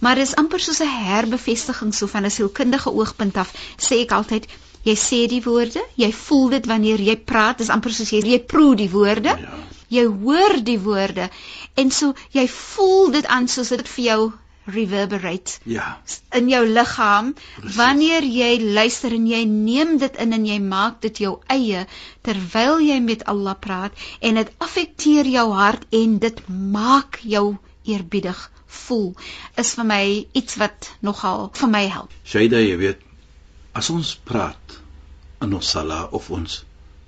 Maar 0.00 0.22
dis 0.22 0.34
amper 0.42 0.60
soos 0.60 0.80
'n 0.80 0.94
herbevestiging 1.08 1.92
so 1.94 2.06
van 2.06 2.24
'n 2.24 2.30
sielkundige 2.30 2.90
oogpunt 2.92 3.36
af, 3.36 3.52
sê 3.76 4.00
ek 4.06 4.12
altyd 4.12 4.48
Jy 4.86 4.94
sê 5.02 5.20
die 5.30 5.42
woorde, 5.42 5.82
jy 5.98 6.12
voel 6.14 6.48
dit 6.56 6.66
wanneer 6.70 7.02
jy 7.02 7.16
praat, 7.30 7.58
dis 7.58 7.72
amper 7.74 7.94
soos 7.94 8.12
jy 8.14 8.22
jy 8.22 8.40
proe 8.52 8.76
die 8.78 8.90
woorde. 8.92 9.34
Ja. 9.42 9.62
Jy 9.90 10.04
hoor 10.22 10.58
die 10.66 10.78
woorde 10.82 11.28
en 11.78 11.90
so 11.94 12.14
jy 12.34 12.46
voel 12.50 13.12
dit 13.14 13.26
aan 13.30 13.46
soos 13.50 13.70
dit 13.74 13.88
vir 13.96 14.04
jou 14.04 14.20
reverberate. 14.66 15.60
Ja. 15.70 15.98
In 16.34 16.48
jou 16.50 16.64
liggaam 16.66 17.32
Precies. 17.34 17.76
wanneer 17.76 18.26
jy 18.26 18.58
luister 18.62 19.14
en 19.14 19.26
jy 19.30 19.44
neem 19.46 19.96
dit 20.02 20.18
in 20.22 20.34
en 20.34 20.46
jy 20.46 20.58
maak 20.62 21.00
dit 21.06 21.22
jou 21.22 21.36
eie 21.54 21.86
terwyl 22.26 22.80
jy 22.82 22.98
met 23.00 23.22
Allah 23.30 23.54
praat 23.60 24.06
en 24.20 24.42
dit 24.42 24.52
affekteer 24.58 25.30
jou 25.36 25.46
hart 25.54 25.86
en 25.94 26.18
dit 26.18 26.42
maak 26.48 27.20
jou 27.22 27.56
eerbiedig 27.86 28.50
voel 28.86 29.12
is 29.62 29.74
vir 29.78 29.86
my 29.86 30.04
iets 30.34 30.58
wat 30.62 30.90
nogal 31.00 31.50
vir 31.54 31.70
my 31.70 31.86
help. 31.86 32.10
Shaida, 32.26 32.58
jy 32.60 32.78
weet 32.82 33.06
as 33.76 33.90
ons 33.92 34.14
praat 34.30 34.78
in 35.44 35.54
ons 35.58 35.70
sala 35.76 36.00
of 36.18 36.30
ons 36.36 36.62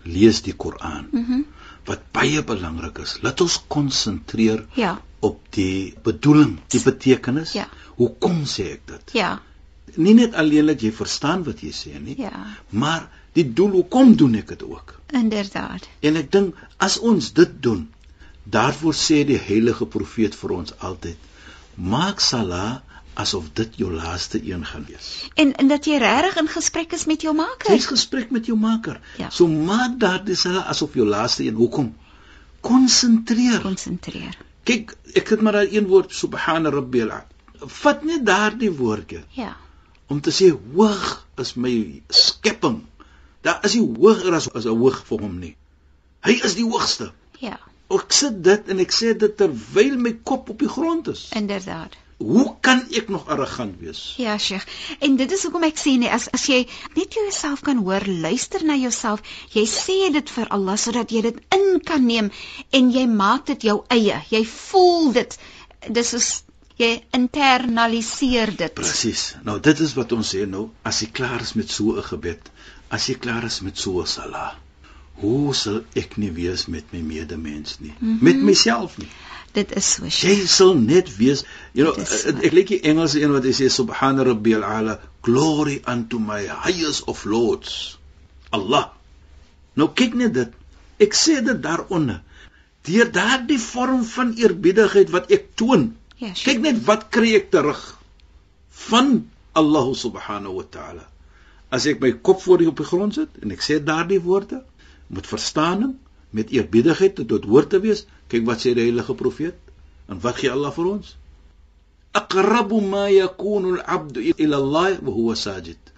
lees 0.04 0.40
die 0.46 0.54
Koran 0.64 1.08
mm 1.10 1.24
-hmm. 1.24 1.44
wat 1.90 2.00
baie 2.12 2.42
belangrik 2.50 2.98
is 3.04 3.18
laat 3.22 3.40
ons 3.40 3.58
konsentreer 3.74 4.64
ja. 4.74 4.98
op 5.20 5.40
die 5.50 5.94
bedoeling 6.02 6.58
die 6.68 6.82
betekenis. 6.82 7.52
Ja. 7.52 7.68
Hoekom 7.96 8.44
sê 8.46 8.72
ek 8.72 8.82
dit? 8.86 9.12
Ja. 9.12 9.40
Nie 9.96 10.14
net 10.14 10.34
alleenlik 10.34 10.82
jy 10.82 10.92
verstaan 10.92 11.44
wat 11.44 11.62
jy 11.62 11.72
sê 11.72 12.00
nie 12.00 12.16
ja. 12.20 12.44
maar 12.68 13.08
die 13.32 13.52
doel 13.60 13.70
hoekom 13.70 14.16
doen 14.16 14.34
ek 14.34 14.48
dit 14.48 14.62
ook? 14.62 15.00
Inderdaad. 15.12 15.88
En 16.00 16.16
ek 16.16 16.32
dink 16.32 16.54
as 16.76 16.98
ons 16.98 17.32
dit 17.32 17.62
doen 17.62 17.88
daarvoor 18.44 18.94
sê 18.94 19.24
die 19.28 19.40
heilige 19.48 19.86
profeet 19.86 20.34
vir 20.34 20.52
ons 20.60 20.74
altyd 20.78 21.16
maak 21.74 22.20
sala 22.20 22.82
asof 23.18 23.48
dit 23.58 23.78
jou 23.80 23.90
laaste 23.92 24.38
een 24.46 24.64
gaan 24.66 24.84
wees. 24.88 25.06
En 25.34 25.54
en 25.62 25.68
dat 25.68 25.86
jy 25.90 25.98
regtig 26.02 26.36
in 26.42 26.50
gesprek 26.52 26.92
is 26.92 27.04
met 27.10 27.24
jou 27.26 27.34
maker. 27.34 27.72
Jy's 27.74 27.88
gesprek 27.90 28.30
met 28.34 28.46
jou 28.46 28.58
maker. 28.58 29.00
Ja. 29.18 29.30
So 29.34 29.48
maak 29.48 29.98
daardie 30.02 30.36
sala 30.38 30.62
asof 30.70 30.94
jou 30.94 31.06
laaste 31.06 31.46
een. 31.46 31.58
Hoekom? 31.58 31.96
Konsentreer. 32.60 33.60
Konsentreer. 33.64 34.38
Kyk, 34.68 34.94
ek 35.18 35.34
het 35.34 35.42
maar 35.42 35.58
daai 35.60 35.74
een 35.74 35.90
woord 35.90 36.14
subhana 36.14 36.70
rabbil 36.74 37.10
a. 37.16 37.24
Vat 37.80 38.04
net 38.06 38.26
daardie 38.26 38.70
woordjie. 38.70 39.24
Ja. 39.34 39.56
Om 40.06 40.20
te 40.22 40.34
sê 40.34 40.52
hoog 40.54 41.26
is 41.42 41.54
my 41.54 41.74
skepping. 42.08 42.82
Daar 43.42 43.64
is 43.66 43.74
nie 43.74 43.86
hoër 43.86 44.34
as 44.38 44.50
as 44.54 44.66
'n 44.66 44.78
hoog 44.78 45.02
vir 45.10 45.24
hom 45.26 45.38
nie. 45.38 45.56
Hy 46.26 46.38
is 46.44 46.54
die 46.54 46.66
hoogste. 46.66 47.12
Ja. 47.42 47.58
Ek 47.90 48.12
sit 48.12 48.42
dit 48.44 48.68
en 48.68 48.78
ek 48.78 48.92
sê 48.92 49.16
dit 49.16 49.36
terwyl 49.36 49.96
my 49.98 50.18
kop 50.22 50.50
op 50.50 50.58
die 50.58 50.68
grond 50.68 51.08
is. 51.08 51.30
Inderdaad. 51.34 51.96
Hoe 52.18 52.56
kan 52.60 52.80
ek 52.90 53.08
nog 53.08 53.28
arrogant 53.30 53.76
wees? 53.78 54.14
Ja, 54.18 54.38
Sheikh. 54.38 54.66
En 54.98 55.16
dit 55.16 55.32
is 55.32 55.42
hoekom 55.46 55.62
ek 55.68 55.78
sê 55.78 55.92
nee, 56.02 56.10
as 56.10 56.26
as 56.34 56.48
jy 56.50 56.64
net 56.96 57.14
jouself 57.14 57.62
kan 57.62 57.78
hoor, 57.86 58.02
luister 58.24 58.64
na 58.66 58.74
jouself, 58.74 59.22
jy 59.54 59.62
sê 59.70 59.98
dit 60.16 60.32
vir 60.34 60.50
Allah 60.56 60.74
sodat 60.82 61.14
jy 61.14 61.22
dit 61.28 61.38
in 61.54 61.78
kan 61.90 62.02
neem 62.06 62.32
en 62.74 62.90
jy 62.90 63.06
maak 63.12 63.46
dit 63.52 63.68
jou 63.70 63.76
eie. 63.94 64.18
Jy 64.34 64.42
voel 64.50 65.12
dit. 65.20 65.38
Dis 66.00 66.12
is 66.18 66.32
jy 66.82 66.90
internaliseer 67.14 68.54
dit. 68.64 68.74
Presies. 68.74 69.24
Nou 69.46 69.60
dit 69.62 69.86
is 69.86 69.94
wat 69.98 70.14
ons 70.18 70.34
sê 70.34 70.42
nou, 70.46 70.68
as 70.82 71.04
jy 71.04 71.12
klaar 71.20 71.46
is 71.46 71.54
met 71.54 71.70
so 71.70 71.94
'n 71.94 72.08
gebed, 72.10 72.50
as 72.90 73.06
jy 73.06 73.14
klaar 73.14 73.46
is 73.46 73.60
met 73.60 73.78
so 73.78 74.02
'n 74.02 74.06
salat, 74.06 74.58
hoe 75.22 75.54
sal 75.54 75.84
ek 75.94 76.18
nie 76.18 76.30
wees 76.30 76.66
met 76.66 76.92
my 76.92 77.00
medemens 77.14 77.78
nie, 77.78 77.94
mm 77.98 78.08
-hmm. 78.08 78.22
met 78.22 78.42
myself 78.42 78.98
nie? 78.98 79.10
Dit 79.56 79.72
is 79.76 79.88
so. 79.96 80.06
Jy 80.06 80.46
sal 80.50 80.74
net 80.78 81.10
wees, 81.16 81.44
you 81.72 81.86
know, 81.86 81.94
ek 82.44 82.54
leek 82.54 82.72
die 82.74 82.80
Engelse 82.90 83.22
een 83.22 83.32
wat 83.32 83.46
hy 83.48 83.54
sê 83.56 83.70
subhana 83.72 84.26
rabbil 84.28 84.64
ala, 84.66 84.98
glory 85.24 85.78
unto 85.88 86.20
my 86.22 86.42
highest 86.46 87.08
of 87.10 87.24
lords. 87.24 87.96
Allah. 88.54 88.90
Nou 89.78 89.90
kyk 89.96 90.16
net 90.20 90.34
dit. 90.36 90.56
Ek 91.00 91.16
sê 91.16 91.38
dit 91.44 91.62
daaronder. 91.62 92.22
Deur 92.88 93.10
daardie 93.12 93.60
vorm 93.60 94.04
van 94.08 94.34
eerbiedigheid 94.38 95.10
wat 95.14 95.32
ek 95.34 95.50
toon. 95.60 95.90
Ja, 96.18 96.32
kyk 96.34 96.62
net 96.64 96.82
wat 96.86 97.08
kry 97.14 97.34
ek 97.38 97.50
terug 97.54 97.80
van 98.88 99.28
Allah 99.58 99.90
subhanahu 99.94 100.58
wa 100.60 100.66
ta'ala. 100.76 101.04
As 101.74 101.86
ek 101.90 102.00
my 102.02 102.14
kop 102.24 102.40
voor 102.44 102.62
die 102.62 102.68
op 102.70 102.80
die 102.80 102.86
grond 102.88 103.16
sit 103.18 103.40
en 103.42 103.52
ek 103.54 103.64
sê 103.64 103.78
daardie 103.84 104.20
woorde, 104.24 104.62
moet 105.08 105.28
verstaan 105.28 105.82
hom 105.84 105.96
met 106.30 106.52
eerbiedigheid 106.52 107.20
tot 107.20 107.46
hoor 107.48 107.66
te 107.68 107.80
wees. 107.84 108.04
Kyk 108.28 108.46
wat 108.48 108.64
sê 108.64 108.74
die 108.76 108.86
heilige 108.88 109.14
profeet. 109.14 109.58
En 110.08 110.20
wat 110.24 110.40
gee 110.40 110.52
Allah 110.52 110.72
vir 110.76 110.90
ons? 110.94 111.14
Aqrabu 112.20 112.80
ma 112.94 113.06
yakunu 113.12 113.76
al-'abdu 113.76 114.24
ila 114.36 114.56
Allah 114.62 114.98
wa 115.04 115.14
huwa 115.18 115.36
sajid. 115.36 115.92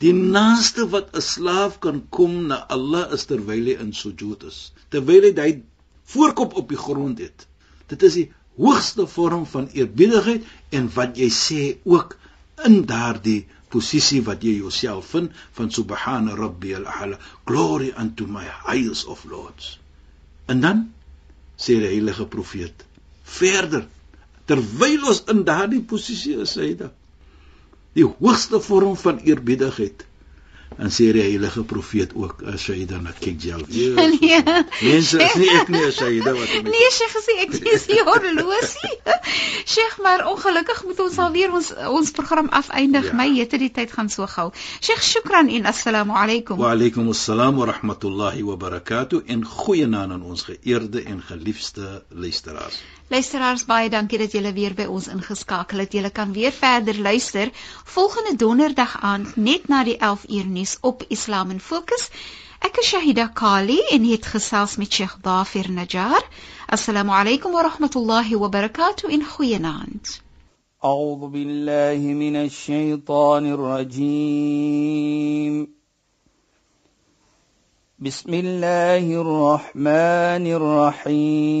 Die 0.00 0.14
naaste 0.16 0.88
wat 0.92 1.12
'n 1.16 1.24
slaaf 1.32 1.80
kan 1.84 2.02
kom 2.16 2.46
na 2.48 2.64
Allah 2.76 3.12
is 3.12 3.26
terwyl 3.30 3.66
hy 3.72 3.76
in 3.84 3.92
sujud 3.92 4.48
is. 4.50 4.72
Terwyl 4.90 5.28
hy 5.28 5.32
hy 5.40 5.52
voorkop 6.14 6.56
op 6.56 6.68
die 6.68 6.82
grond 6.86 7.18
het. 7.18 7.46
Dit 7.86 8.02
is 8.02 8.14
die 8.20 8.28
hoogste 8.56 9.06
vorm 9.06 9.46
van 9.46 9.68
eerbiedigheid 9.72 10.44
en 10.76 10.90
wat 10.94 11.16
jy 11.20 11.28
sê 11.28 11.62
ook 11.84 12.16
in 12.68 12.84
daardie 12.86 13.46
posisie 13.72 14.20
wat 14.26 14.42
jy 14.44 14.56
jouself 14.58 15.12
vind 15.14 15.36
van 15.58 15.70
subhana 15.74 16.34
rabbiyal 16.38 16.86
a'la 16.90 17.18
glory 17.48 17.92
unto 18.02 18.26
my 18.26 18.46
highest 18.66 19.06
of 19.06 19.24
lords 19.30 19.78
en 20.50 20.60
dan 20.64 20.82
sê 21.60 21.76
die 21.80 21.92
heilige 21.92 22.26
profeet 22.34 22.84
verder 23.38 23.84
terwyl 24.50 25.08
ons 25.12 25.24
in 25.32 25.44
daardie 25.48 25.82
posisie 25.92 26.38
is 26.46 26.56
hy 26.60 26.72
da 26.82 26.88
die 27.98 28.06
hoogste 28.06 28.60
vorm 28.62 28.96
van 29.04 29.20
eerbiedigheid 29.26 30.06
en 30.76 30.90
sê 30.94 31.10
die 31.12 31.22
heilige 31.22 31.64
profeet 31.64 32.12
ook 32.14 32.42
as 32.54 32.66
jy 32.68 32.84
dan 32.88 33.02
na 33.08 33.12
jy 33.20 33.56
nee. 34.20 34.42
Mense 34.82 35.18
is 35.18 35.34
nie 35.40 35.50
ek 35.56 35.68
nie 35.68 35.82
as 35.84 35.98
jy 36.00 36.20
dan 36.24 36.38
wat 36.38 36.54
nee 36.74 36.90
sy 36.94 37.08
gesê 37.14 37.36
ek 37.44 37.56
is 37.74 37.86
die 37.90 38.00
horlosie. 38.06 38.94
Sheikh 39.72 39.98
maar 40.02 40.24
ongelukkig 40.30 40.84
moet 40.88 41.02
ons 41.06 41.18
alweer 41.18 41.52
ons 41.52 41.72
ons 41.88 42.10
program 42.16 42.48
afeindig. 42.48 43.10
Ja. 43.10 43.16
my 43.16 43.28
jette 43.34 43.58
die 43.60 43.70
tyd 43.70 43.92
gaan 43.92 44.08
so 44.12 44.26
gou. 44.26 44.50
Sheikh 44.80 45.02
shukran 45.02 45.50
en 45.50 45.68
assalamu 45.70 46.16
alaykum. 46.16 46.58
Wa 46.60 46.72
alaykum 46.76 47.10
assalam 47.12 47.60
wa 47.60 47.68
rahmatullahi 47.72 48.46
wa 48.46 48.56
barakatuh. 48.56 49.22
En 49.26 49.44
goeienaand 49.44 50.16
aan 50.16 50.22
ons 50.22 50.46
geëerde 50.48 51.02
en 51.02 51.22
geliefde 51.22 52.02
luisteraars. 52.08 52.80
Luisteraars 53.10 53.64
baie 53.66 53.90
dankie 53.90 54.20
dat 54.22 54.32
julle 54.32 54.52
weer 54.54 54.74
by 54.78 54.84
ons 54.86 55.08
ingeskakel 55.10 55.82
het. 55.82 55.94
Julle 55.98 56.12
kan 56.14 56.32
weer 56.32 56.52
verder 56.54 56.98
luister 56.98 57.50
volgende 57.84 58.36
donderdag 58.38 58.96
aand 59.02 59.36
net 59.36 59.66
na 59.68 59.82
die 59.84 59.96
11 59.98 60.28
uur 60.28 60.46
nuus 60.60 60.76
op 60.80 61.04
Islam 61.08 61.50
in 61.50 61.60
Fokus. 61.60 62.10
Ek 62.60 62.76
is 62.76 62.88
Shahida 62.92 63.26
Kali 63.32 63.78
en 63.96 64.04
het 64.04 64.26
gesels 64.26 64.76
met 64.76 64.92
Sheikh 64.92 65.16
Dafir 65.24 65.70
Najjar. 65.72 66.22
Assalamu 66.76 67.10
alaykum 67.10 67.52
wa 67.56 67.62
rahmatullahi 67.68 68.36
wa 68.36 68.48
barakatuh 68.48 69.10
in 69.10 69.24
goeienaand. 69.24 70.20
أعوذ 70.84 71.28
بالله 71.28 72.00
من 72.16 72.36
الشيطان 72.36 73.52
الرجيم 73.52 74.48
بسم 77.98 78.34
الله 78.34 79.20
الرحمن 79.20 80.46
الرحيم 80.56 81.60